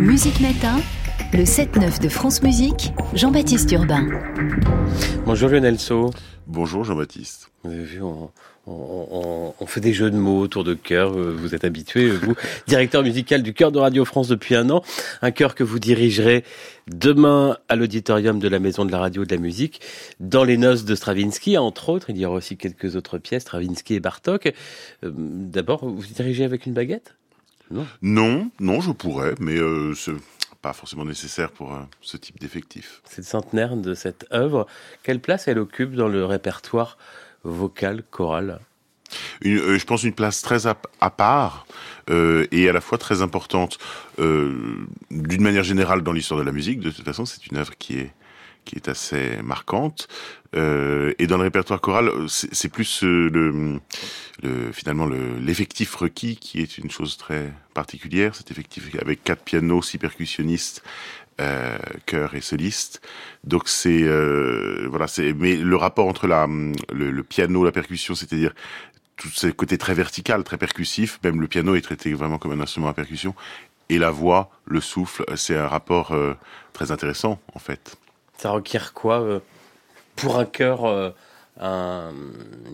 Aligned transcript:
Musique 0.00 0.40
Matin, 0.40 0.80
le 1.32 1.44
7-9 1.44 2.02
de 2.02 2.08
France 2.08 2.42
Musique, 2.42 2.92
Jean-Baptiste 3.14 3.70
Urbain. 3.70 4.08
Bonjour 5.26 5.48
Lionel 5.48 5.78
So. 5.78 6.10
Bonjour 6.48 6.82
Jean-Baptiste. 6.82 7.52
Vous 7.62 7.70
avez 7.70 7.84
vu, 7.84 8.02
on, 8.02 8.30
on, 8.66 9.54
on, 9.58 9.66
fait 9.66 9.80
des 9.80 9.92
jeux 9.92 10.10
de 10.10 10.16
mots 10.16 10.40
autour 10.40 10.64
de 10.64 10.74
chœur. 10.74 11.12
Vous 11.12 11.54
êtes 11.54 11.62
habitué, 11.62 12.10
vous, 12.10 12.34
directeur 12.66 13.04
musical 13.04 13.44
du 13.44 13.54
chœur 13.54 13.70
de 13.70 13.78
Radio 13.78 14.04
France 14.04 14.26
depuis 14.26 14.56
un 14.56 14.70
an. 14.70 14.82
Un 15.22 15.30
chœur 15.30 15.54
que 15.54 15.62
vous 15.62 15.78
dirigerez 15.78 16.42
demain 16.88 17.56
à 17.68 17.76
l'auditorium 17.76 18.40
de 18.40 18.48
la 18.48 18.58
Maison 18.58 18.84
de 18.84 18.90
la 18.90 18.98
Radio 18.98 19.22
et 19.22 19.26
de 19.26 19.34
la 19.36 19.40
Musique, 19.40 19.80
dans 20.18 20.42
les 20.42 20.56
noces 20.56 20.84
de 20.84 20.96
Stravinsky, 20.96 21.58
entre 21.58 21.90
autres. 21.90 22.10
Il 22.10 22.18
y 22.18 22.26
aura 22.26 22.38
aussi 22.38 22.56
quelques 22.56 22.96
autres 22.96 23.18
pièces, 23.18 23.42
Stravinsky 23.42 23.94
et 23.94 24.00
Bartok. 24.00 24.52
Euh, 25.04 25.12
d'abord, 25.14 25.88
vous 25.88 26.02
dirigez 26.12 26.42
avec 26.42 26.66
une 26.66 26.72
baguette? 26.72 27.14
Non. 27.70 27.86
non, 28.02 28.50
non, 28.60 28.80
je 28.80 28.92
pourrais, 28.92 29.34
mais 29.40 29.56
euh, 29.56 29.94
c'est 29.94 30.12
pas 30.64 30.72
forcément 30.72 31.04
nécessaire 31.04 31.50
pour 31.50 31.74
euh, 31.74 31.80
ce 32.00 32.16
type 32.16 32.40
d'effectif. 32.40 33.02
C'est 33.04 33.18
le 33.18 33.26
centenaire 33.26 33.76
de 33.76 33.92
cette 33.92 34.26
œuvre. 34.32 34.66
Quelle 35.02 35.20
place 35.20 35.46
elle 35.46 35.58
occupe 35.58 35.94
dans 35.94 36.08
le 36.08 36.24
répertoire 36.24 36.96
vocal, 37.42 38.02
choral? 38.10 38.60
Euh, 39.44 39.78
je 39.78 39.84
pense 39.84 40.04
une 40.04 40.14
place 40.14 40.40
très 40.40 40.66
à, 40.66 40.74
part 41.10 41.66
euh, 42.08 42.46
et 42.50 42.66
à 42.66 42.72
la 42.72 42.80
fois 42.80 42.96
très 42.96 43.20
importante. 43.20 43.76
D'une 44.18 44.88
manière 45.42 45.64
générale 45.64 46.02
dans 46.02 46.12
l'histoire 46.12 46.40
de 46.40 46.46
la 46.46 46.52
musique, 46.52 46.80
de 46.80 46.90
toute 46.90 47.04
façon, 47.04 47.26
c'est 47.26 47.46
une 47.46 47.58
œuvre 47.58 47.76
qui 47.78 47.98
est 47.98 48.12
qui 48.64 48.76
est 48.76 48.88
assez 48.88 49.38
marquante. 49.42 50.08
Euh, 50.56 51.12
et 51.18 51.26
dans 51.26 51.36
le 51.36 51.44
répertoire 51.44 51.80
choral, 51.80 52.10
c'est 52.28 52.68
plus 52.68 53.02
euh, 53.02 53.28
le, 53.28 53.80
le, 54.42 54.72
finalement 54.72 55.06
l'effectif 55.06 55.94
requis 55.94 56.36
qui 56.36 56.60
est 56.60 56.78
une 56.78 56.90
chose 56.90 57.16
très 57.16 57.52
particulière. 57.74 58.34
Cet 58.34 58.50
effectif 58.50 58.90
avec 59.00 59.24
quatre 59.24 59.42
pianos, 59.42 59.82
six 59.82 59.98
percussionnistes, 59.98 60.82
euh, 61.40 61.76
chœur 62.06 62.34
et 62.34 62.40
soliste. 62.40 63.00
Donc 63.42 63.68
c'est 63.68 64.04
euh, 64.04 64.86
voilà, 64.88 65.08
c'est 65.08 65.32
mais 65.32 65.56
le 65.56 65.76
rapport 65.76 66.06
entre 66.06 66.28
la 66.28 66.46
le, 66.46 67.10
le 67.10 67.22
piano, 67.24 67.64
la 67.64 67.72
percussion, 67.72 68.14
c'est-à-dire 68.14 68.54
tout 69.16 69.28
ce 69.28 69.48
côté 69.48 69.78
très 69.78 69.94
vertical, 69.94 70.44
très 70.44 70.58
percussif, 70.58 71.18
même 71.24 71.40
le 71.40 71.48
piano 71.48 71.74
est 71.74 71.80
traité 71.80 72.12
vraiment 72.14 72.38
comme 72.38 72.52
un 72.52 72.60
instrument 72.60 72.88
à 72.88 72.94
percussion, 72.94 73.34
et 73.88 73.98
la 73.98 74.10
voix, 74.10 74.50
le 74.64 74.80
souffle, 74.80 75.24
c'est 75.36 75.56
un 75.56 75.68
rapport 75.68 76.12
euh, 76.12 76.34
très 76.72 76.90
intéressant 76.92 77.40
en 77.54 77.58
fait. 77.58 77.96
Ça 78.44 78.50
requiert 78.50 78.92
quoi 78.92 79.22
euh, 79.22 79.40
pour 80.16 80.38
un 80.38 80.44
chœur, 80.44 80.84
euh, 80.84 82.10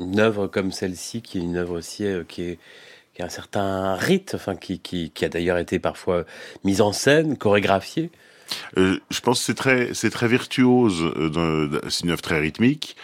une 0.00 0.18
œuvre 0.18 0.48
comme 0.48 0.72
celle-ci, 0.72 1.22
qui 1.22 1.38
est 1.38 1.42
une 1.42 1.56
œuvre 1.56 1.78
aussi 1.78 2.04
euh, 2.04 2.24
qui 2.27 2.42
est 2.42 2.58
qui 3.14 3.22
a 3.22 3.27
un 3.27 3.28
certain 3.28 3.94
rite, 3.94 4.32
enfin 4.34 4.56
qui, 4.56 4.80
qui, 4.80 5.12
qui 5.12 5.24
a 5.24 5.28
d'ailleurs 5.28 5.58
été 5.58 5.78
parfois 5.78 6.24
mise 6.64 6.80
en 6.80 6.90
scène, 6.92 7.38
chorégraphiée. 7.38 8.10
je 8.77 9.20
pense 9.22 9.38
que 9.38 9.44
c'est 9.44 9.54
très 9.54 9.94
c'est 9.94 10.10
très 10.10 10.27
virtuose. 10.27 11.12
c'est 11.88 12.02
une 12.02 12.10
œuvre 12.10 12.22
très 12.22 12.40
rythmique 12.40 12.96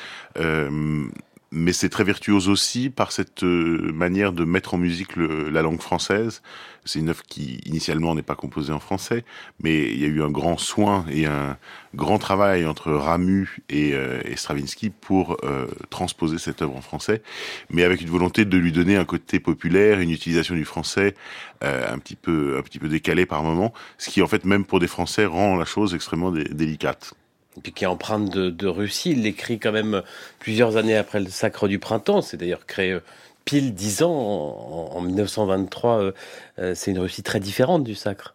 mais 1.53 1.73
c'est 1.73 1.89
très 1.89 2.05
virtuose 2.05 2.49
aussi 2.49 2.91
par 2.91 3.13
cette 3.13 3.45
euh, 3.45 3.93
manière 3.93 4.33
de 4.33 4.45
mettre 4.45 4.75
en 4.75 4.79
musique 4.79 5.17
le, 5.17 5.49
la 5.49 5.63
langue 5.63 5.81
française. 5.81 6.43
C'est 6.85 6.99
une 6.99 7.09
œuvre 7.09 7.23
qui 7.23 7.61
initialement 7.67 8.15
n'est 8.15 8.23
pas 8.23 8.35
composée 8.35 8.73
en 8.73 8.81
français, 8.81 9.25
mais 9.63 9.91
il 9.93 10.01
y 10.01 10.05
a 10.05 10.09
eu 10.09 10.23
un 10.23 10.31
grand 10.31 10.59
soin 10.59 11.05
et 11.11 11.27
un 11.27 11.57
grand 11.95 12.19
travail 12.19 12.67
entre 12.67 12.93
Ramu 12.93 13.59
et, 13.69 13.95
euh, 13.95 14.21
Stravinsky 14.37 14.91
pour 14.91 15.37
euh, 15.45 15.67
transposer 15.91 16.39
cette 16.39 16.63
œuvre 16.63 16.77
en 16.77 16.81
français, 16.81 17.23
mais 17.71 17.85
avec 17.85 18.03
une 18.03 18.11
volonté 18.11 18.45
de 18.45 18.57
lui 18.57 18.73
donner 18.73 18.97
un 18.97 19.05
côté 19.05 19.41
populaire, 19.41 20.01
une 20.01 20.11
utilisation 20.11 20.55
du 20.55 20.65
français 20.65 21.15
un 21.63 21.99
petit 21.99 22.17
peu 22.17 22.59
un 22.59 22.63
petit 22.63 22.79
peu 22.79 22.89
décalé 22.89 23.25
par 23.25 23.43
moment, 23.43 23.73
ce 23.97 24.11
qui 24.11 24.21
en 24.21 24.27
fait 24.27 24.45
même 24.45 24.67
pour 24.67 24.79
des 24.79 24.87
Français 24.87 25.25
rend 25.25 25.57
la 25.57 25.65
chose 25.65 25.95
extrêmement 25.95 26.31
délicate 26.31 27.15
qui 27.63 27.85
est 27.85 27.87
empreinte 27.87 28.31
de, 28.31 28.67
Russie. 28.67 29.13
Il 29.13 29.23
l'écrit 29.23 29.59
quand 29.59 29.73
même 29.73 30.03
plusieurs 30.39 30.77
années 30.77 30.97
après 30.97 31.21
le 31.21 31.29
Sacre 31.29 31.69
du 31.69 31.79
Printemps. 31.79 32.23
C'est 32.23 32.37
d'ailleurs 32.37 32.67
créé 32.67 32.93
euh, 32.93 33.03
pile 33.45 33.75
dix 33.75 34.03
ans, 34.03 34.11
en, 34.13 34.97
en 34.97 35.01
1923. 35.01 35.99
Euh, 35.99 36.13
euh, 36.59 36.75
c'est 36.75 36.91
une 36.91 36.99
Russie 36.99 37.23
très 37.23 37.41
différente 37.41 37.85
du 37.85 37.95
Sacre. 37.95 38.35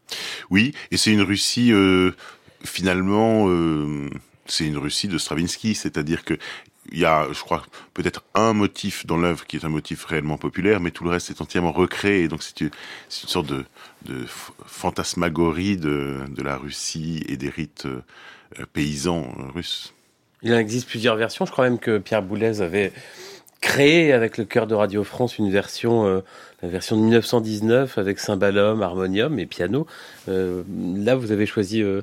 Oui, 0.49 0.73
et 0.91 0.97
c'est 0.97 1.11
une 1.11 1.21
Russie 1.21 1.71
finalement. 2.63 3.47
C'est 4.47 4.65
une 4.65 4.77
Russie 4.77 5.07
de 5.07 5.17
Stravinsky, 5.17 5.75
c'est-à-dire 5.75 6.25
que 6.25 6.37
il 6.91 6.99
y 6.99 7.05
a, 7.05 7.27
je 7.31 7.39
crois, 7.39 7.63
peut-être 7.93 8.23
un 8.33 8.53
motif 8.53 9.05
dans 9.05 9.15
l'œuvre 9.15 9.45
qui 9.45 9.55
est 9.55 9.65
un 9.65 9.69
motif 9.69 10.03
réellement 10.05 10.37
populaire, 10.37 10.79
mais 10.79 10.91
tout 10.91 11.03
le 11.03 11.11
reste 11.11 11.29
est 11.29 11.39
entièrement 11.39 11.71
recréé. 11.71 12.27
Donc 12.27 12.43
c'est 12.43 12.61
une, 12.61 12.71
sorte 13.07 13.47
de, 13.47 13.65
fantasmagorie 14.65 15.77
de, 15.77 16.25
la 16.43 16.57
Russie 16.57 17.23
et 17.27 17.37
des 17.37 17.49
rites 17.49 17.87
paysans 18.73 19.31
russes. 19.53 19.93
Il 20.43 20.53
en 20.53 20.57
existe 20.57 20.87
plusieurs 20.87 21.15
versions. 21.15 21.45
Je 21.45 21.51
crois 21.51 21.65
même 21.65 21.79
que 21.79 21.97
Pierre 21.97 22.23
Boulez 22.23 22.61
avait 22.61 22.91
créé 23.61 24.11
avec 24.11 24.37
le 24.39 24.45
chœur 24.45 24.65
de 24.65 24.73
Radio 24.73 25.03
France 25.03 25.37
une 25.37 25.51
version, 25.51 26.05
euh, 26.07 26.21
la 26.63 26.69
version 26.69 26.97
de 26.97 27.01
1919 27.03 27.97
avec 27.99 28.19
cymbalum, 28.19 28.81
harmonium 28.81 29.37
et 29.37 29.45
piano. 29.45 29.85
Euh, 30.27 30.63
là, 30.97 31.15
vous 31.15 31.31
avez 31.31 31.45
choisi 31.45 31.83
euh, 31.83 32.01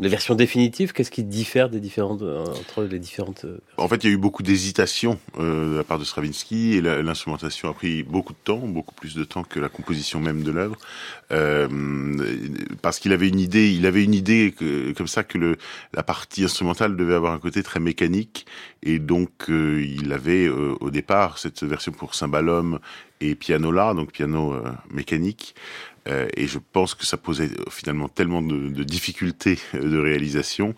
la 0.00 0.08
version 0.08 0.34
définitive, 0.34 0.92
qu'est-ce 0.92 1.10
qui 1.10 1.22
diffère 1.22 1.68
des 1.68 1.78
différentes, 1.78 2.22
euh, 2.22 2.44
entre 2.46 2.84
les 2.84 2.98
différentes 2.98 3.44
euh, 3.44 3.58
En 3.76 3.86
fait, 3.86 4.02
il 4.02 4.08
y 4.08 4.10
a 4.10 4.14
eu 4.14 4.18
beaucoup 4.18 4.42
d'hésitation 4.42 5.18
euh, 5.38 5.72
de 5.72 5.76
la 5.76 5.84
part 5.84 5.98
de 5.98 6.04
Stravinsky 6.04 6.74
et 6.74 6.80
l'instrumentation 6.80 7.68
a 7.68 7.74
pris 7.74 8.02
beaucoup 8.02 8.32
de 8.32 8.38
temps, 8.42 8.58
beaucoup 8.58 8.94
plus 8.94 9.14
de 9.14 9.24
temps 9.24 9.44
que 9.44 9.60
la 9.60 9.68
composition 9.68 10.18
même 10.18 10.42
de 10.42 10.50
l'œuvre, 10.50 10.76
euh, 11.32 11.68
parce 12.82 12.98
qu'il 12.98 13.12
avait 13.12 13.28
une 13.28 13.38
idée, 13.38 13.70
il 13.72 13.86
avait 13.86 14.02
une 14.02 14.14
idée 14.14 14.54
comme 14.96 15.06
ça 15.06 15.22
que 15.22 15.38
le, 15.38 15.56
la 15.92 16.02
partie 16.02 16.44
instrumentale 16.44 16.96
devait 16.96 17.14
avoir 17.14 17.32
un 17.32 17.38
côté 17.38 17.62
très 17.62 17.80
mécanique. 17.80 18.46
Et 18.82 18.98
donc 18.98 19.50
euh, 19.50 19.84
il 19.84 20.12
avait 20.12 20.46
euh, 20.46 20.74
au 20.80 20.90
départ 20.90 21.38
cette 21.38 21.62
version 21.62 21.92
pour 21.92 22.14
cymbalum 22.14 22.78
et 23.20 23.34
piano 23.34 23.72
là, 23.72 23.94
donc 23.94 24.12
piano 24.12 24.54
mécanique. 24.90 25.54
Euh, 26.08 26.28
et 26.36 26.46
je 26.46 26.58
pense 26.58 26.94
que 26.94 27.04
ça 27.04 27.16
posait 27.16 27.50
finalement 27.70 28.08
tellement 28.08 28.42
de, 28.42 28.82
difficultés 28.82 29.58
de 29.74 29.98
réalisation 29.98 30.74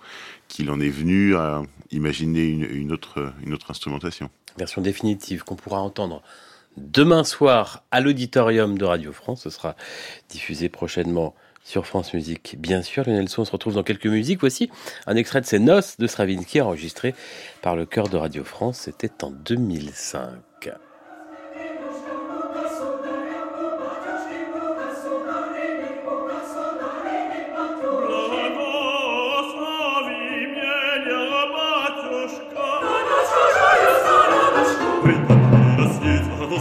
qu'il 0.49 0.71
en 0.71 0.81
est 0.81 0.91
venu 0.91 1.37
à 1.37 1.63
imaginer 1.91 2.47
une, 2.47 2.93
autre, 2.93 3.33
instrumentation. 3.69 4.31
Version 4.59 4.83
définitive 4.83 5.45
qu'on 5.45 5.57
pourra 5.57 5.81
entendre 5.81 6.23
demain 6.77 7.25
soir 7.25 7.85
à 7.91 8.01
l'auditorium 8.01 8.77
de 8.77 8.85
Radio 8.85 9.13
France. 9.13 9.43
Ce 9.43 9.51
sera 9.51 9.77
diffusé 10.29 10.69
prochainement 10.69 11.35
sur 11.65 11.87
France 11.87 12.13
Musique. 12.13 12.57
Bien 12.59 12.83
sûr, 12.83 13.05
Lionel 13.05 13.29
Son 13.29 13.45
se 13.45 13.53
retrouve 13.53 13.75
dans 13.75 13.85
quelques 13.85 14.07
musiques. 14.07 14.41
Voici 14.41 14.69
un 15.07 15.15
extrait 15.17 15.41
de 15.41 15.47
ses 15.47 15.61
noces 15.61 15.97
de 15.99 16.07
Stravinsky 16.07 16.61
enregistré 16.61 17.15
par 17.63 17.77
le 17.77 17.87
chœur 17.87 18.09
de 18.09 18.17
Radio 18.17 18.43
France. 18.43 18.81
C'était 18.81 19.23
en 19.23 19.31
2005. 19.31 20.73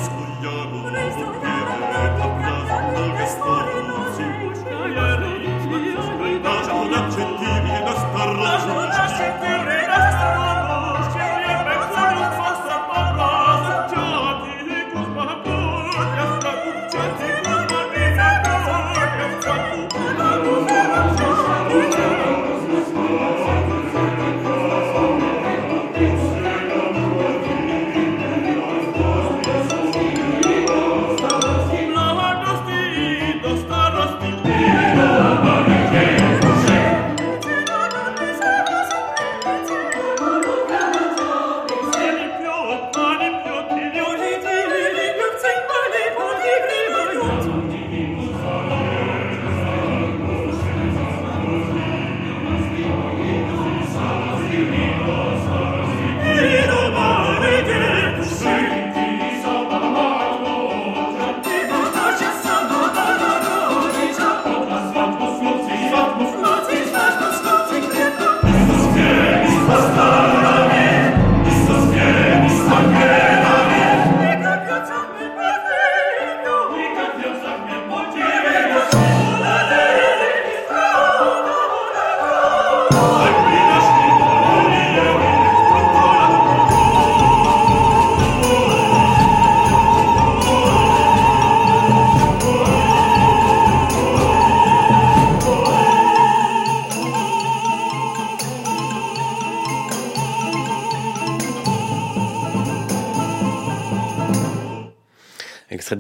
Scugliano 0.02 0.81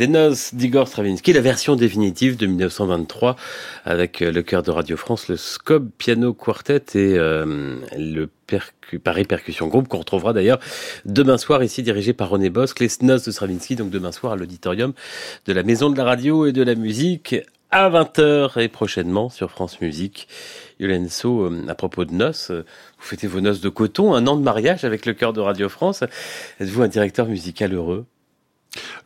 des 0.01 0.07
Noces 0.07 0.55
d'Igor 0.55 0.87
Stravinsky, 0.87 1.31
la 1.31 1.41
version 1.41 1.75
définitive 1.75 2.35
de 2.35 2.47
1923 2.47 3.35
avec 3.85 4.23
euh, 4.23 4.31
le 4.31 4.41
chœur 4.41 4.63
de 4.63 4.71
Radio 4.71 4.97
France, 4.97 5.27
le 5.27 5.37
Scob 5.37 5.91
Piano 5.95 6.33
Quartet 6.33 6.81
et 6.95 7.19
euh, 7.19 7.75
le 7.95 8.27
Paris 8.97 9.25
Percussion 9.25 9.67
Group 9.67 9.87
qu'on 9.87 9.99
retrouvera 9.99 10.33
d'ailleurs 10.33 10.59
demain 11.05 11.37
soir 11.37 11.63
ici 11.63 11.83
dirigé 11.83 12.13
par 12.13 12.29
René 12.29 12.49
Bosque, 12.49 12.79
les 12.79 12.87
Noces 13.03 13.25
de 13.25 13.31
Stravinsky, 13.31 13.75
donc 13.75 13.91
demain 13.91 14.11
soir 14.11 14.33
à 14.33 14.37
l'auditorium 14.37 14.93
de 15.45 15.53
la 15.53 15.61
Maison 15.61 15.91
de 15.91 15.97
la 15.97 16.03
Radio 16.03 16.47
et 16.47 16.51
de 16.51 16.63
la 16.63 16.73
Musique 16.73 17.35
à 17.69 17.87
20h 17.91 18.59
et 18.59 18.69
prochainement 18.69 19.29
sur 19.29 19.51
France 19.51 19.81
Musique. 19.81 20.27
Yolenso, 20.79 21.41
euh, 21.41 21.65
à 21.67 21.75
propos 21.75 22.05
de 22.05 22.13
noces, 22.13 22.49
euh, 22.49 22.65
vous 22.97 23.05
fêtez 23.05 23.27
vos 23.27 23.39
noces 23.39 23.61
de 23.61 23.69
coton, 23.69 24.15
un 24.15 24.25
an 24.25 24.35
de 24.35 24.41
mariage 24.41 24.83
avec 24.83 25.05
le 25.05 25.13
chœur 25.13 25.31
de 25.31 25.41
Radio 25.41 25.69
France. 25.69 26.01
Êtes-vous 26.59 26.81
un 26.81 26.87
directeur 26.87 27.27
musical 27.27 27.75
heureux? 27.75 28.07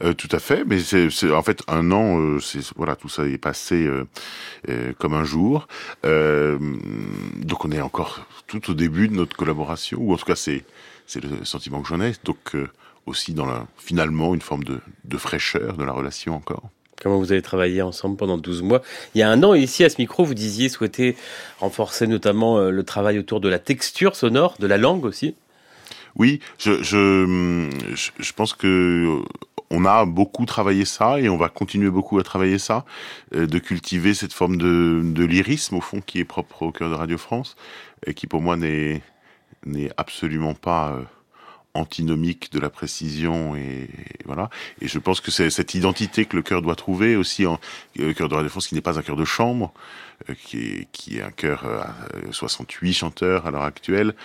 Euh, 0.04 0.14
tout 0.14 0.30
à 0.32 0.40
fait, 0.40 0.64
mais 0.66 0.80
c'est 0.80 1.32
en 1.32 1.44
fait 1.44 1.62
un 1.68 1.92
an, 1.92 2.40
c'est 2.40 2.62
voilà, 2.76 2.96
tout 2.96 3.10
ça 3.10 3.26
est 3.26 3.38
passé 3.38 3.90
comme 5.00 5.14
un 5.14 5.24
jour. 5.24 5.68
donc 6.04 7.66
on 7.66 7.72
est 7.72 7.82
encore 7.82 8.26
tout 8.48 8.72
au 8.72 8.74
début 8.74 9.08
de 9.08 9.16
notre 9.16 9.36
collaboration, 9.36 9.98
ou 10.02 10.14
en 10.14 10.18
tout 10.18 10.26
cas 10.26 10.36
c'est 10.36 10.64
c'est 11.08 11.24
le 11.24 11.46
sentiment 11.46 11.82
que 11.82 11.88
j'en 11.88 12.02
ai. 12.02 12.14
Donc 12.24 12.56
aussi 13.06 13.34
dans 13.34 13.46
la 13.46 13.68
finalement 13.78 14.34
une 14.34 14.42
forme 14.42 14.64
de, 14.64 14.80
de 15.04 15.18
fraîcheur 15.18 15.78
de 15.78 15.84
la 15.84 15.92
relation 15.92 16.36
encore. 16.36 16.70
Comment 17.02 17.20
vous 17.20 17.32
avez 17.32 17.42
travaillé 17.42 17.82
ensemble 17.82 18.16
pendant 18.18 18.38
12 18.38 18.62
mois? 18.64 18.82
Il 19.14 19.20
y 19.20 19.22
a 19.22 19.30
un 19.30 19.44
an, 19.44 19.54
ici 19.54 19.84
à 19.84 19.90
ce 19.90 19.98
micro, 20.00 20.24
vous 20.24 20.34
disiez 20.34 20.70
souhaiter 20.70 21.16
renforcer 21.60 22.08
notamment 22.08 22.58
euh, 22.58 22.72
le 22.72 22.84
travail 22.84 23.20
autour 23.20 23.42
de 23.42 23.50
la 23.50 23.60
texture 23.60 24.16
sonore, 24.16 24.56
de 24.60 24.68
la 24.68 24.78
langue 24.78 25.06
aussi? 25.06 25.36
Oui, 26.16 26.40
je, 26.58 26.82
je, 26.82 27.70
je 28.18 28.32
pense 28.34 28.54
que 28.54 28.68
euh, 29.20 29.24
on 29.72 29.86
a 29.86 30.06
beaucoup 30.06 30.46
travaillé 30.46 30.86
ça 30.86 31.20
et 31.20 31.30
on 31.30 31.38
va 31.38 31.50
continuer 31.50 31.90
beaucoup 31.90 32.20
à 32.20 32.24
travailler 32.24 32.60
ça, 32.60 32.86
euh, 33.34 33.48
de 33.48 33.60
cultiver 33.60 34.14
cette 34.14 34.34
forme 34.34 34.58
de, 34.58 35.02
de 35.04 35.24
lyrisme 35.24 35.76
au 35.76 35.82
fond 35.82 36.02
qui 36.02 36.20
est 36.20 36.26
propre 36.26 36.64
au 36.64 36.72
cœur 36.72 36.90
de 36.90 36.96
Radio 36.96 37.18
France 37.18 37.56
et 38.06 38.14
qui 38.14 38.28
pour 38.28 38.42
moi 38.42 38.58
n'est 38.58 39.02
n'est 39.66 39.90
absolument 39.98 40.54
pas 40.54 40.96
antinomique 41.76 42.52
de 42.52 42.60
la 42.60 42.70
précision 42.70 43.56
et, 43.56 43.90
voilà. 44.26 44.50
Et 44.82 44.88
je 44.88 44.98
pense 44.98 45.22
que 45.22 45.30
c'est 45.30 45.50
cette 45.50 45.76
identité 45.76 46.26
que 46.26 46.36
le 46.36 46.42
chœur 46.42 46.62
doit 46.62 46.76
trouver 46.76 47.16
aussi 47.16 47.46
en 47.46 47.60
le 47.96 48.14
chœur 48.14 48.30
de 48.30 48.36
la 48.36 48.44
défense 48.44 48.68
qui 48.68 48.76
n'est 48.76 48.82
pas 48.82 48.98
un 48.98 49.02
chœur 49.04 49.16
de 49.16 49.26
chambre, 49.26 49.74
euh, 50.30 50.34
qui, 50.34 50.58
est, 50.58 50.88
qui 50.92 51.18
est 51.18 51.22
un 51.22 51.32
chœur 51.32 51.66
à 51.66 51.94
68 52.32 52.94
chanteurs 52.94 53.46
à 53.46 53.52
l'heure 53.52 53.64
actuelle. 53.64 54.16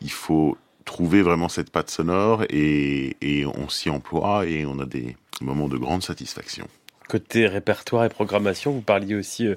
Il 0.00 0.10
faut 0.10 0.56
trouver 0.88 1.20
vraiment 1.20 1.50
cette 1.50 1.70
patte 1.70 1.90
sonore 1.90 2.44
et, 2.48 3.14
on 3.44 3.68
s'y 3.68 3.90
emploie 3.90 4.46
et 4.46 4.64
on 4.64 4.78
a 4.80 4.86
des 4.86 5.16
moments 5.42 5.68
de 5.68 5.76
grande 5.76 6.02
satisfaction. 6.02 6.66
Côté 7.08 7.46
répertoire 7.46 8.04
et 8.04 8.08
programmation, 8.08 8.72
vous 8.72 8.80
parliez 8.80 9.14
aussi 9.14 9.46
euh, 9.46 9.54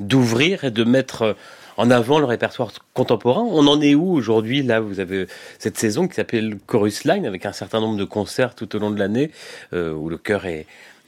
d'ouvrir 0.00 0.64
et 0.64 0.70
de 0.70 0.84
mettre 0.84 1.22
euh, 1.22 1.32
en 1.76 1.90
avant 1.90 2.18
le 2.18 2.24
répertoire 2.24 2.72
contemporain. 2.94 3.42
On 3.42 3.66
en 3.66 3.80
est 3.82 3.94
où 3.94 4.12
aujourd'hui? 4.12 4.62
Là, 4.62 4.80
vous 4.80 4.98
avez 4.98 5.26
cette 5.58 5.78
saison 5.78 6.08
qui 6.08 6.14
s'appelle 6.14 6.58
Chorus 6.66 7.04
Line, 7.04 7.26
avec 7.26 7.46
un 7.46 7.52
certain 7.52 7.80
nombre 7.80 7.98
de 7.98 8.04
concerts 8.04 8.54
tout 8.54 8.74
au 8.74 8.78
long 8.78 8.90
de 8.90 8.98
l'année, 8.98 9.30
euh, 9.72 9.92
où 9.92 10.08
le 10.08 10.18
chœur 10.18 10.44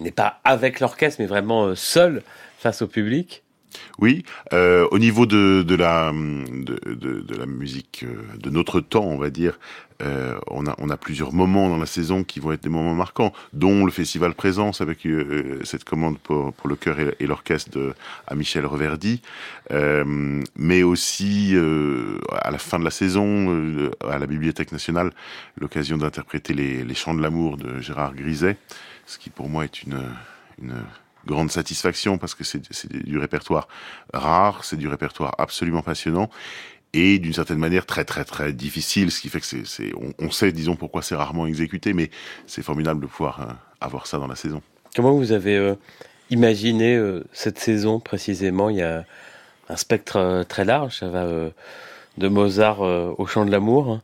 n'est 0.00 0.10
pas 0.10 0.40
avec 0.44 0.80
l'orchestre, 0.80 1.20
mais 1.20 1.26
vraiment 1.26 1.74
seul 1.74 2.22
face 2.58 2.82
au 2.82 2.86
public. 2.86 3.43
Oui, 3.98 4.24
euh, 4.52 4.86
au 4.90 4.98
niveau 4.98 5.26
de, 5.26 5.62
de 5.62 5.74
la 5.74 6.12
de, 6.12 6.78
de, 6.94 7.20
de, 7.20 7.36
la 7.36 7.46
musique 7.46 8.04
euh, 8.04 8.36
de 8.38 8.50
notre 8.50 8.80
temps, 8.80 9.04
on 9.04 9.18
va 9.18 9.30
dire, 9.30 9.58
euh, 10.02 10.38
on 10.48 10.66
a 10.66 10.74
on 10.78 10.90
a 10.90 10.96
plusieurs 10.96 11.32
moments 11.32 11.68
dans 11.68 11.76
la 11.76 11.86
saison 11.86 12.24
qui 12.24 12.40
vont 12.40 12.52
être 12.52 12.62
des 12.62 12.68
moments 12.68 12.94
marquants, 12.94 13.32
dont 13.52 13.84
le 13.84 13.92
festival 13.92 14.34
Présence 14.34 14.80
avec 14.80 15.06
euh, 15.06 15.60
cette 15.64 15.84
commande 15.84 16.18
pour, 16.18 16.52
pour 16.52 16.68
le 16.68 16.76
chœur 16.76 16.96
et, 16.98 17.26
l'orchestre 17.26 17.94
à 18.26 18.34
Michel 18.34 18.66
Reverdy, 18.66 19.22
euh, 19.70 20.42
mais 20.56 20.82
aussi 20.82 21.54
à 22.32 22.50
la 22.50 22.58
fin 22.58 22.78
de 22.78 22.84
la 22.84 22.90
saison 22.90 23.90
à 24.08 24.18
la 24.18 24.26
Bibliothèque 24.26 24.72
nationale 24.72 25.12
l'occasion 25.56 25.96
d'interpréter 25.96 26.54
les, 26.54 26.84
les 26.84 26.94
chants 26.94 27.14
de 27.14 27.22
l'amour 27.22 27.56
de 27.56 27.80
Gérard 27.80 28.14
Griset, 28.14 28.56
ce 29.06 29.18
qui 29.18 29.30
pour 29.30 29.48
moi 29.48 29.64
est 29.64 29.82
une 29.82 30.00
une 30.62 30.74
grande 31.26 31.50
satisfaction 31.50 32.18
parce 32.18 32.34
que 32.34 32.44
c'est 32.44 32.60
du 32.92 33.18
répertoire 33.18 33.68
rare, 34.12 34.64
c'est 34.64 34.76
du 34.76 34.88
répertoire 34.88 35.34
absolument 35.38 35.82
passionnant 35.82 36.30
et 36.94 37.18
d'une 37.18 37.32
certaine 37.32 37.58
manière 37.58 37.84
très 37.84 38.04
très 38.04 38.24
très 38.24 38.52
difficile, 38.52 39.10
ce 39.10 39.20
qui 39.20 39.28
fait 39.28 39.40
que 39.40 39.46
c'est, 39.46 39.92
on, 39.96 40.14
on, 40.24 40.30
sait, 40.30 40.52
disons, 40.52 40.76
pourquoi 40.76 41.02
c'est 41.02 41.16
rarement 41.16 41.46
exécuté, 41.46 41.92
mais 41.92 42.10
c'est 42.46 42.62
formidable 42.62 43.00
de 43.00 43.06
pouvoir 43.06 43.40
euh, 43.40 43.52
avoir 43.80 44.06
ça 44.06 44.18
dans 44.18 44.28
la 44.28 44.36
saison. 44.36 44.62
Comment 44.94 45.14
vous 45.14 45.32
avez 45.32 45.56
euh, 45.56 45.74
imaginé 46.30 46.94
euh, 46.94 47.24
cette 47.32 47.58
saison 47.58 47.98
précisément? 47.98 48.70
Il 48.70 48.76
y 48.76 48.82
a 48.82 49.04
un 49.68 49.76
spectre 49.76 50.44
très 50.48 50.64
large, 50.64 50.98
ça 50.98 51.08
va 51.08 51.26
de 52.16 52.28
Mozart 52.28 52.80
au 52.80 53.26
chant 53.26 53.44
de 53.44 53.50
l'amour. 53.50 53.90
Hein. 53.90 54.02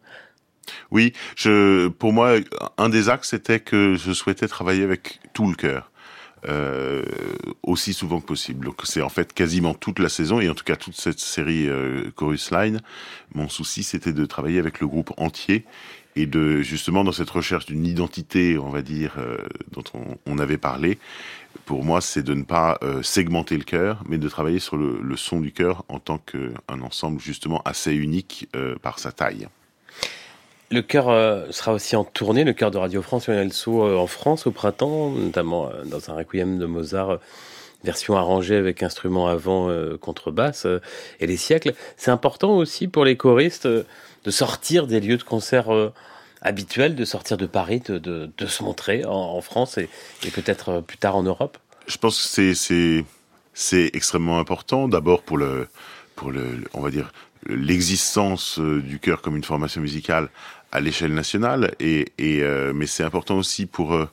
Oui, 0.90 1.12
je, 1.36 1.88
pour 1.88 2.12
moi, 2.12 2.36
un 2.78 2.88
des 2.88 3.08
axes 3.08 3.30
c'était 3.30 3.60
que 3.60 3.94
je 3.94 4.12
souhaitais 4.12 4.48
travailler 4.48 4.82
avec 4.82 5.20
tout 5.32 5.48
le 5.48 5.54
cœur 5.54 5.89
euh, 6.48 7.04
aussi 7.62 7.92
souvent 7.92 8.20
que 8.20 8.26
possible. 8.26 8.66
Donc 8.66 8.82
c'est 8.84 9.02
en 9.02 9.08
fait 9.08 9.32
quasiment 9.32 9.74
toute 9.74 9.98
la 9.98 10.08
saison 10.08 10.40
et 10.40 10.48
en 10.48 10.54
tout 10.54 10.64
cas 10.64 10.76
toute 10.76 10.96
cette 10.96 11.20
série 11.20 11.68
euh, 11.68 12.10
Chorus 12.14 12.50
Line. 12.50 12.80
Mon 13.34 13.48
souci 13.48 13.82
c'était 13.82 14.12
de 14.12 14.24
travailler 14.26 14.58
avec 14.58 14.80
le 14.80 14.86
groupe 14.86 15.12
entier 15.16 15.64
et 16.16 16.26
de 16.26 16.62
justement 16.62 17.04
dans 17.04 17.12
cette 17.12 17.30
recherche 17.30 17.66
d'une 17.66 17.86
identité, 17.86 18.58
on 18.58 18.68
va 18.68 18.82
dire, 18.82 19.14
euh, 19.18 19.38
dont 19.72 19.84
on, 19.94 20.18
on, 20.26 20.38
avait 20.38 20.58
parlé. 20.58 20.98
Pour 21.66 21.84
moi, 21.84 22.00
c'est 22.00 22.22
de 22.22 22.34
ne 22.34 22.42
pas 22.42 22.78
euh, 22.82 23.02
segmenter 23.02 23.56
le 23.56 23.64
cœur, 23.64 24.02
mais 24.08 24.18
de 24.18 24.28
travailler 24.28 24.58
sur 24.58 24.76
le, 24.76 25.00
le 25.00 25.16
son 25.16 25.40
du 25.40 25.52
cœur 25.52 25.84
en 25.88 25.98
tant 25.98 26.18
qu'un 26.18 26.80
ensemble 26.80 27.20
justement 27.20 27.62
assez 27.64 27.94
unique 27.94 28.48
euh, 28.56 28.76
par 28.76 28.98
sa 28.98 29.12
taille. 29.12 29.48
Le 30.72 30.82
chœur 30.82 31.08
euh, 31.08 31.46
sera 31.50 31.72
aussi 31.72 31.96
en 31.96 32.04
tournée, 32.04 32.44
le 32.44 32.52
chœur 32.52 32.70
de 32.70 32.78
Radio 32.78 33.02
France 33.02 33.26
Lionel 33.26 33.50
euh, 33.66 33.96
en 33.96 34.06
France 34.06 34.46
au 34.46 34.52
printemps, 34.52 35.10
notamment 35.10 35.68
euh, 35.68 35.82
dans 35.84 36.10
un 36.10 36.14
requiem 36.14 36.60
de 36.60 36.66
Mozart, 36.66 37.18
version 37.82 38.16
arrangée 38.16 38.54
avec 38.54 38.84
instruments 38.84 39.26
avant, 39.26 39.74
contrebasse 40.00 40.66
et 41.18 41.26
les 41.26 41.38
siècles. 41.38 41.72
C'est 41.96 42.10
important 42.10 42.50
aussi 42.50 42.88
pour 42.88 43.06
les 43.06 43.16
choristes 43.16 43.66
de 43.66 44.30
sortir 44.30 44.86
des 44.86 45.00
lieux 45.00 45.16
de 45.16 45.22
concert 45.22 45.70
habituels, 46.42 46.94
de 46.94 47.06
sortir 47.06 47.38
de 47.38 47.46
Paris, 47.46 47.80
de, 47.80 48.46
se 48.46 48.62
montrer 48.62 49.06
en, 49.06 49.40
France 49.40 49.78
et, 49.78 49.88
peut-être 50.30 50.82
plus 50.82 50.98
tard 50.98 51.16
en 51.16 51.22
Europe. 51.22 51.56
Je 51.86 51.96
pense 51.96 52.22
que 52.22 53.04
c'est 53.54 53.90
extrêmement 53.94 54.38
important. 54.38 54.86
D'abord 54.86 55.22
pour 55.22 55.38
pour 56.16 56.32
le 56.32 56.58
on 56.74 56.82
va 56.82 56.90
dire 56.90 57.10
l'existence 57.46 58.58
du 58.58 58.98
chœur 58.98 59.22
comme 59.22 59.36
une 59.36 59.44
formation 59.44 59.80
musicale 59.80 60.28
à 60.72 60.80
l'échelle 60.80 61.14
nationale. 61.14 61.74
Et, 61.80 62.12
et 62.18 62.42
euh, 62.42 62.72
mais 62.74 62.86
c'est 62.86 63.04
important 63.04 63.36
aussi 63.36 63.66
pour 63.66 63.94
euh, 63.94 64.06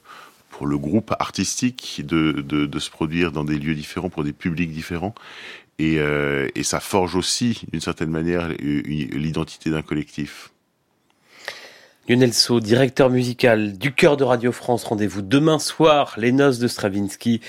pour 0.49 0.65
le 0.65 0.77
groupe 0.77 1.13
artistique 1.19 2.01
de, 2.03 2.31
de, 2.31 2.65
de, 2.65 2.79
se 2.79 2.89
produire 2.89 3.31
dans 3.31 3.43
des 3.43 3.59
lieux 3.59 3.75
différents, 3.75 4.09
pour 4.09 4.23
des 4.23 4.33
publics 4.33 4.71
différents. 4.71 5.13
Et, 5.77 5.99
euh, 5.99 6.47
et 6.55 6.63
ça 6.63 6.79
forge 6.79 7.15
aussi, 7.15 7.61
d'une 7.71 7.81
certaine 7.81 8.09
manière, 8.09 8.49
l'identité 8.59 9.69
d'un 9.69 9.83
collectif. 9.83 10.49
Lionel 12.09 12.33
So, 12.33 12.61
directeur 12.61 13.09
musical 13.09 13.77
du 13.77 13.93
Chœur 13.93 14.15
de 14.15 14.23
Radio 14.23 14.53
France. 14.53 14.85
Rendez-vous 14.85 15.21
demain 15.21 15.59
soir, 15.59 16.13
les 16.15 16.31
noces 16.31 16.57
de 16.57 16.69
Stravinsky, 16.69 17.41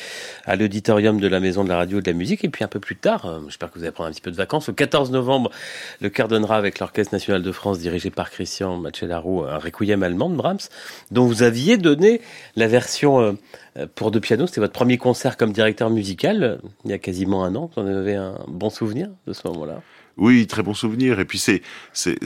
à 0.47 0.57
l'auditorium 0.57 1.21
de 1.21 1.29
la 1.29 1.39
Maison 1.39 1.63
de 1.63 1.69
la 1.69 1.77
Radio 1.77 2.01
et 2.01 2.03
de 2.03 2.11
la 2.11 2.17
Musique. 2.17 2.45
Et 2.45 2.49
puis 2.49 2.65
un 2.65 2.69
peu 2.69 2.81
plus 2.81 2.97
tard, 2.97 3.27
euh, 3.27 3.39
j'espère 3.47 3.71
que 3.71 3.79
vous 3.79 3.85
allez 3.85 3.93
prendre 3.93 4.09
un 4.09 4.13
petit 4.13 4.21
peu 4.21 4.33
de 4.33 4.37
vacances, 4.37 4.67
le 4.67 4.75
14 4.75 5.13
novembre, 5.13 5.53
le 6.01 6.09
Chœur 6.09 6.27
donnera 6.27 6.57
avec 6.57 6.81
l'Orchestre 6.81 7.15
National 7.15 7.43
de 7.43 7.53
France, 7.53 7.79
dirigé 7.79 8.11
par 8.11 8.31
Christian 8.31 8.79
Machelarou, 8.79 9.45
un 9.45 9.59
requiem 9.59 10.03
allemand 10.03 10.29
de 10.29 10.35
Brahms, 10.35 10.69
dont 11.13 11.25
vous 11.25 11.45
aviez 11.45 11.77
donné 11.77 12.21
la 12.57 12.67
version 12.67 13.21
euh, 13.21 13.87
pour 13.95 14.11
deux 14.11 14.21
pianos. 14.21 14.49
C'était 14.49 14.61
votre 14.61 14.73
premier 14.73 14.99
concert 14.99 15.37
comme 15.37 15.53
directeur 15.53 15.89
musical, 15.89 16.59
il 16.85 16.91
y 16.91 16.95
a 16.95 16.99
quasiment 16.99 17.45
un 17.45 17.55
an. 17.55 17.71
Vous 17.77 17.83
en 17.83 17.87
avez 17.87 18.17
un 18.17 18.35
bon 18.49 18.71
souvenir 18.71 19.09
de 19.29 19.33
ce 19.33 19.47
moment-là? 19.47 19.83
Oui, 20.19 20.47
très 20.47 20.63
bon 20.63 20.75
souvenir. 20.75 21.21
Et 21.21 21.25
puis 21.25 21.39
c'est, 21.39 21.63
c'est, 21.93 22.19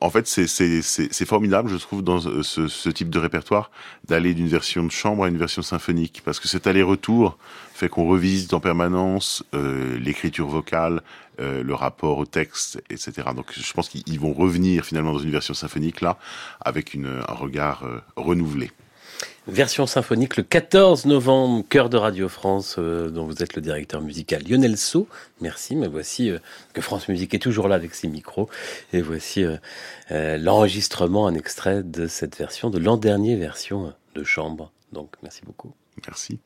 en 0.00 0.10
fait, 0.10 0.26
c'est, 0.26 0.46
c'est, 0.46 0.82
c'est 0.82 1.26
formidable, 1.26 1.68
je 1.70 1.76
trouve, 1.76 2.02
dans 2.02 2.20
ce, 2.20 2.68
ce 2.68 2.88
type 2.88 3.10
de 3.10 3.18
répertoire, 3.18 3.70
d'aller 4.08 4.34
d'une 4.34 4.48
version 4.48 4.82
de 4.82 4.90
chambre 4.90 5.24
à 5.24 5.28
une 5.28 5.38
version 5.38 5.62
symphonique, 5.62 6.22
parce 6.24 6.40
que 6.40 6.48
cet 6.48 6.66
aller-retour 6.66 7.36
fait 7.74 7.88
qu'on 7.88 8.08
revisite 8.08 8.54
en 8.54 8.60
permanence 8.60 9.44
euh, 9.54 9.98
l'écriture 9.98 10.46
vocale, 10.46 11.02
euh, 11.40 11.62
le 11.62 11.74
rapport 11.74 12.18
au 12.18 12.26
texte, 12.26 12.82
etc. 12.88 13.28
Donc, 13.34 13.46
je 13.54 13.72
pense 13.72 13.88
qu'ils 13.88 14.20
vont 14.20 14.32
revenir 14.32 14.84
finalement 14.84 15.12
dans 15.12 15.18
une 15.18 15.32
version 15.32 15.54
symphonique 15.54 16.00
là, 16.00 16.16
avec 16.60 16.94
une, 16.94 17.20
un 17.28 17.34
regard 17.34 17.84
euh, 17.84 18.00
renouvelé 18.16 18.70
Version 19.46 19.86
symphonique 19.86 20.38
le 20.38 20.42
14 20.42 21.04
novembre, 21.04 21.64
Cœur 21.68 21.90
de 21.90 21.98
Radio 21.98 22.30
France, 22.30 22.76
euh, 22.78 23.10
dont 23.10 23.26
vous 23.26 23.42
êtes 23.42 23.54
le 23.54 23.60
directeur 23.60 24.00
musical 24.00 24.42
Lionel 24.48 24.78
Sceau. 24.78 25.06
Merci, 25.42 25.76
mais 25.76 25.86
voici 25.86 26.30
euh, 26.30 26.38
que 26.72 26.80
France 26.80 27.08
Musique 27.08 27.34
est 27.34 27.38
toujours 27.38 27.68
là 27.68 27.74
avec 27.74 27.94
ses 27.94 28.08
micros. 28.08 28.48
Et 28.94 29.02
voici 29.02 29.44
euh, 29.44 30.38
l'enregistrement, 30.38 31.26
un 31.26 31.34
extrait 31.34 31.82
de 31.82 32.06
cette 32.06 32.38
version, 32.38 32.70
de 32.70 32.78
l'an 32.78 32.96
dernier 32.96 33.36
version 33.36 33.92
de 34.14 34.24
chambre. 34.24 34.72
Donc, 34.92 35.10
merci 35.22 35.42
beaucoup. 35.44 35.74
Merci. 36.06 36.40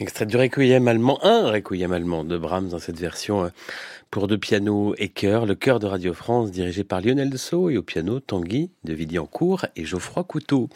Extrait 0.00 0.26
du 0.26 0.36
Requiem 0.36 0.86
allemand, 0.86 1.18
un 1.24 1.50
Requiem 1.50 1.90
allemand 1.90 2.22
de 2.22 2.38
Brahms 2.38 2.68
dans 2.68 2.78
cette 2.78 3.00
version 3.00 3.46
euh, 3.46 3.48
pour 4.12 4.28
deux 4.28 4.38
pianos 4.38 4.94
et 4.96 5.08
chœur, 5.08 5.44
le 5.44 5.56
chœur 5.56 5.80
de 5.80 5.86
Radio 5.86 6.14
France 6.14 6.52
dirigé 6.52 6.84
par 6.84 7.00
Lionel 7.00 7.30
Dessau 7.30 7.68
et 7.68 7.76
au 7.76 7.82
piano 7.82 8.20
Tanguy 8.20 8.70
de 8.84 8.94
Villiancourt 8.94 9.66
et 9.74 9.84
Geoffroy 9.84 10.22
Couteau. 10.22 10.66